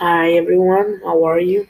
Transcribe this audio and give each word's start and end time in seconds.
Hi 0.00 0.32
everyone, 0.32 1.02
how 1.04 1.24
are 1.24 1.40
you? 1.40 1.68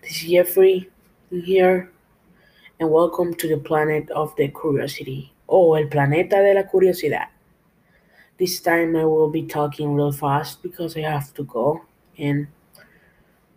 This 0.00 0.22
is 0.22 0.30
Jeffrey 0.30 0.88
here, 1.28 1.90
and 2.78 2.88
welcome 2.88 3.34
to 3.34 3.48
the 3.48 3.56
planet 3.56 4.08
of 4.10 4.32
the 4.36 4.46
curiosity, 4.46 5.32
o 5.48 5.74
el 5.74 5.88
planeta 5.88 6.36
de 6.36 6.54
la 6.54 6.62
curiosidad. 6.62 7.30
This 8.38 8.60
time 8.60 8.94
I 8.94 9.04
will 9.04 9.28
be 9.28 9.42
talking 9.42 9.92
real 9.92 10.12
fast 10.12 10.62
because 10.62 10.96
I 10.96 11.00
have 11.00 11.34
to 11.34 11.42
go, 11.42 11.84
and 12.16 12.46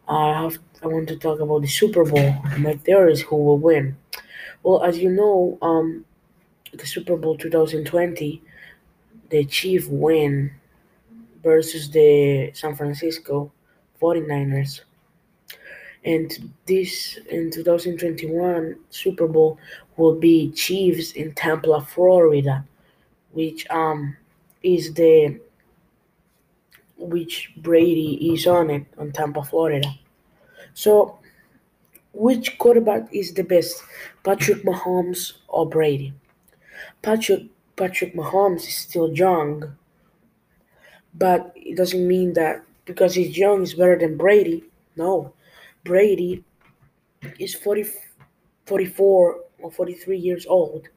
I 0.07 0.41
have 0.41 0.57
I 0.81 0.87
want 0.87 1.09
to 1.09 1.15
talk 1.15 1.39
about 1.41 1.61
the 1.61 1.67
Super 1.67 2.03
Bowl 2.03 2.33
and 2.45 2.63
my 2.63 2.73
theories 2.73 3.21
who 3.21 3.35
will 3.35 3.59
win. 3.59 3.97
Well, 4.63 4.81
as 4.81 4.97
you 4.97 5.11
know, 5.11 5.59
um, 5.61 6.05
the 6.73 6.87
Super 6.87 7.17
Bowl 7.17 7.37
2020, 7.37 8.41
the 9.29 9.45
Chiefs 9.45 9.85
win 9.87 10.58
versus 11.43 11.89
the 11.89 12.51
San 12.53 12.75
Francisco 12.75 13.51
49ers. 14.01 14.82
And 16.05 16.54
this 16.65 17.18
in 17.29 17.51
2021 17.51 18.75
Super 18.89 19.27
Bowl 19.27 19.57
will 19.97 20.15
be 20.15 20.51
Chiefs 20.51 21.11
in 21.11 21.33
Tampa, 21.33 21.81
Florida, 21.81 22.65
which 23.31 23.69
um 23.69 24.15
is 24.64 24.93
the 24.93 25.39
which 26.97 27.51
Brady 27.57 28.33
is 28.33 28.45
on 28.47 28.69
it 28.69 28.86
on 28.97 29.11
Tampa, 29.11 29.43
Florida. 29.43 29.87
So, 30.73 31.19
which 32.14 32.58
quarterback 32.58 33.14
is 33.14 33.33
the 33.33 33.44
best, 33.44 33.81
Patrick 34.23 34.64
Mahomes 34.64 35.33
or 35.47 35.67
Brady? 35.67 36.14
Patrick 37.02 37.44
Patrick 37.75 38.14
Mahomes 38.14 38.67
is 38.67 38.75
still 38.75 39.11
young, 39.14 39.75
but 41.13 41.52
it 41.55 41.77
doesn't 41.77 42.08
mean 42.08 42.33
that 42.33 42.63
because 42.86 43.13
he's 43.13 43.38
young 43.38 43.61
he's 43.61 43.73
better 43.73 43.97
than 43.97 44.17
Brady. 44.17 44.63
No, 44.95 45.33
Brady 45.83 46.44
is 47.39 47.56
40, 47.56 47.86
44 48.66 49.39
or 49.59 49.72
43 49.72 50.17
years 50.17 50.45
old. 50.45 50.88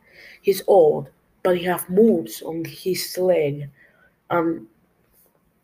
He's 0.40 0.62
old, 0.66 1.08
but 1.42 1.56
he 1.58 1.64
have 1.64 1.88
moves 1.88 2.42
on 2.42 2.64
his 2.64 3.16
leg. 3.18 3.68
Um, 4.30 4.68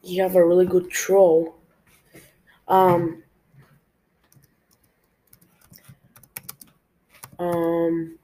he 0.02 0.16
have 0.18 0.36
a 0.36 0.44
really 0.44 0.66
good 0.66 0.92
throw. 0.92 1.54
Um, 2.66 3.22
um, 7.38 8.18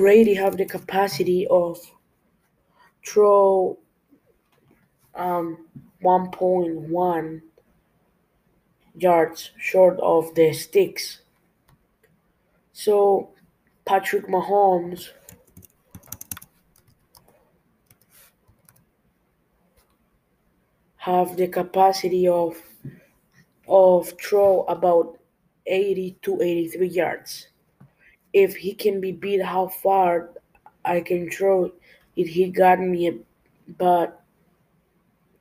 Brady 0.00 0.32
have 0.32 0.56
the 0.56 0.64
capacity 0.64 1.46
of 1.50 1.78
throw 3.06 3.78
um 5.14 5.68
1.1 6.02 7.42
yards 8.94 9.50
short 9.58 10.00
of 10.00 10.34
the 10.36 10.54
sticks. 10.54 11.20
So 12.72 13.34
Patrick 13.84 14.26
Mahomes 14.26 15.10
have 20.96 21.36
the 21.36 21.48
capacity 21.48 22.26
of 22.26 22.56
of 23.68 24.14
throw 24.18 24.62
about 24.62 25.18
80 25.66 26.16
to 26.22 26.40
83 26.40 26.88
yards. 26.88 27.49
If 28.32 28.56
he 28.56 28.74
can 28.74 29.00
be 29.00 29.12
beat 29.12 29.42
how 29.42 29.68
far 29.68 30.30
I 30.84 31.00
can 31.00 31.30
throw 31.30 31.64
it 32.16 32.26
he 32.26 32.50
got 32.50 32.80
me 32.80 33.20
but 33.78 34.20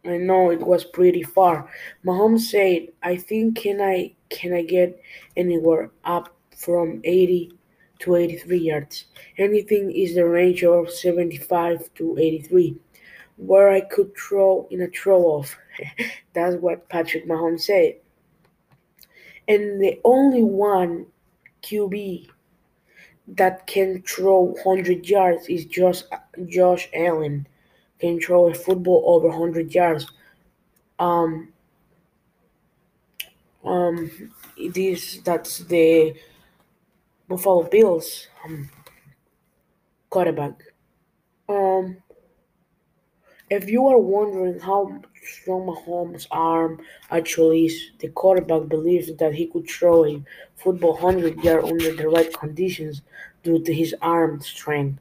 I 0.05 0.17
know 0.17 0.49
it 0.49 0.61
was 0.61 0.85
pretty 0.85 1.23
far. 1.23 1.69
Mahomes 2.05 2.49
said, 2.51 2.87
"I 3.03 3.17
think 3.17 3.57
can 3.57 3.81
I 3.81 4.13
can 4.29 4.53
I 4.53 4.61
get 4.61 5.01
anywhere 5.35 5.91
up 6.05 6.35
from 6.55 7.01
80 7.03 7.51
to 7.99 8.15
83 8.15 8.57
yards. 8.57 9.05
Anything 9.37 9.91
is 9.91 10.15
the 10.15 10.25
range 10.25 10.63
of 10.63 10.89
75 10.89 11.93
to 11.95 12.17
83, 12.17 12.77
where 13.35 13.69
I 13.69 13.81
could 13.81 14.15
throw 14.15 14.67
in 14.71 14.81
a 14.81 14.87
throw 14.87 15.23
off." 15.23 15.57
That's 16.33 16.55
what 16.55 16.87
Patrick 16.87 17.27
Mahomes 17.27 17.61
said. 17.61 17.95
And 19.49 19.81
the 19.81 19.99
only 20.05 20.43
one 20.43 21.07
QB 21.61 22.29
that 23.35 23.67
can 23.67 24.01
throw 24.03 24.55
100 24.63 25.07
yards 25.07 25.47
is 25.47 25.65
just 25.65 26.07
Josh 26.47 26.89
Allen 26.93 27.47
can 27.99 28.19
throw 28.19 28.49
a 28.49 28.53
football 28.53 29.03
over 29.05 29.27
100 29.27 29.73
yards. 29.73 30.11
Um, 30.97 31.49
um, 33.63 34.09
it 34.57 34.77
is 34.77 35.21
that's 35.23 35.59
the 35.59 36.15
Buffalo 37.27 37.63
Bills 37.63 38.27
um, 38.45 38.69
quarterback. 40.09 40.63
Um, 41.47 41.97
if 43.49 43.69
you 43.69 43.87
are 43.87 43.97
wondering 43.97 44.59
how 44.59 45.01
strong 45.23 45.67
Mahomes' 45.67 46.27
arm 46.31 46.81
actually 47.09 47.65
is, 47.65 47.91
the 47.99 48.09
quarterback 48.09 48.67
believes 48.67 49.13
that 49.15 49.33
he 49.33 49.47
could 49.47 49.69
throw 49.69 50.05
a 50.05 50.23
football 50.55 50.93
100 50.93 51.43
yards 51.43 51.69
under 51.69 51.95
the 51.95 52.07
right 52.07 52.31
conditions 52.33 53.01
due 53.43 53.59
to 53.63 53.73
his 53.73 53.95
arm 54.01 54.41
strength. 54.41 54.99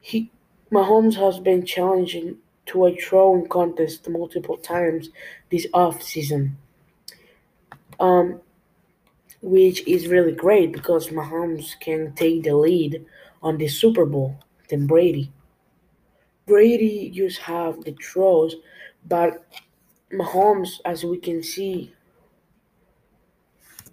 He 0.00 0.30
Mahomes 0.70 1.14
has 1.14 1.40
been 1.40 1.64
challenging 1.64 2.36
to 2.66 2.86
a 2.86 2.94
throwing 2.94 3.48
contest 3.48 4.06
multiple 4.08 4.58
times 4.58 5.08
this 5.50 5.66
offseason, 5.68 6.52
um, 7.98 8.40
which 9.40 9.86
is 9.88 10.08
really 10.08 10.32
great 10.32 10.72
because 10.72 11.08
Mahomes 11.08 11.78
can 11.80 12.12
take 12.14 12.42
the 12.42 12.54
lead 12.54 13.06
on 13.42 13.56
the 13.56 13.68
Super 13.68 14.04
Bowl 14.04 14.36
than 14.68 14.86
Brady. 14.86 15.32
Brady 16.48 17.10
just 17.10 17.38
have 17.40 17.84
the 17.84 17.92
throws, 17.92 18.56
but 19.06 19.46
Mahomes, 20.12 20.80
as 20.84 21.04
we 21.04 21.18
can 21.18 21.42
see 21.42 21.92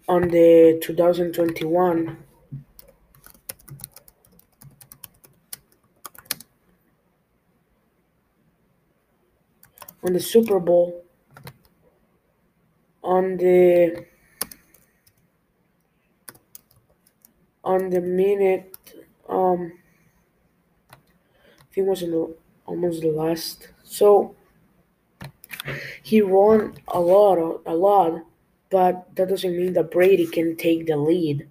on 0.08 0.30
the 0.30 0.80
2021 0.82 2.18
on 10.04 10.14
the 10.14 10.20
Super 10.20 10.60
Bowl 10.60 11.04
on 13.04 13.38
the 13.38 14.06
on 17.64 17.90
the 17.90 18.02
minute 18.02 18.94
um 19.28 19.74
I 20.92 20.96
think 21.74 21.88
it 21.88 21.90
was 21.90 22.04
in 22.04 22.12
the 22.12 22.36
almost 22.66 23.02
the 23.02 23.10
last 23.10 23.70
so 23.84 24.36
he 26.04 26.22
won 26.22 26.76
a 26.88 27.00
lot 27.00 27.62
a 27.66 27.74
lot 27.74 28.22
but 28.70 29.08
that 29.16 29.30
doesn't 29.30 29.58
mean 29.58 29.74
that 29.74 29.92
Brady 29.92 30.28
can 30.28 30.56
take 30.56 30.88
the 30.88 30.98
lead 30.98 31.48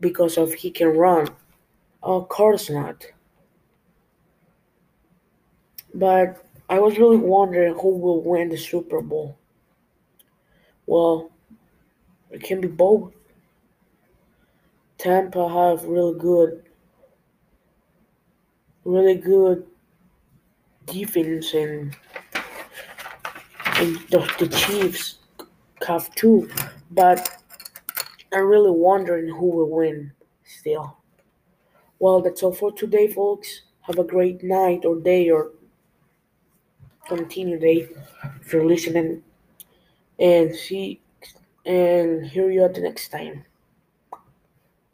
because 0.00 0.38
of 0.38 0.54
he 0.54 0.70
can 0.70 0.88
run 0.88 1.28
of 2.02 2.28
course 2.28 2.70
not 2.70 3.06
but 5.94 6.44
I 6.70 6.78
was 6.78 6.98
really 6.98 7.16
wondering 7.16 7.74
who 7.74 7.98
will 7.98 8.22
win 8.22 8.48
the 8.48 8.56
Super 8.56 9.00
Bowl. 9.00 9.36
Well, 10.86 11.30
it 12.30 12.44
can 12.44 12.60
be 12.60 12.68
both. 12.68 13.12
Tampa 14.98 15.48
have 15.48 15.84
really 15.84 16.16
good, 16.16 16.62
really 18.84 19.16
good 19.16 19.66
defense, 20.90 21.54
and 21.54 21.96
and 23.76 23.96
the, 24.10 24.18
the 24.38 24.48
Chiefs 24.48 25.18
have 25.86 26.14
too. 26.14 26.50
But 26.90 27.28
I'm 28.32 28.46
really 28.46 28.70
wondering 28.70 29.28
who 29.28 29.46
will 29.46 29.70
win 29.70 30.12
still. 30.44 30.96
Well, 31.98 32.20
that's 32.20 32.42
all 32.42 32.52
for 32.52 32.72
today, 32.72 33.08
folks. 33.08 33.62
Have 33.82 33.98
a 33.98 34.04
great 34.04 34.42
night 34.42 34.84
or 34.84 34.96
day 34.96 35.30
or 35.30 35.52
continue 37.08 37.58
day 37.58 37.88
you're 38.52 38.64
listening 38.64 39.22
and 40.18 40.54
see 40.54 41.00
and 41.66 42.24
hear 42.26 42.50
you 42.50 42.64
at 42.64 42.74
the 42.74 42.80
next 42.80 43.08
time 43.08 43.44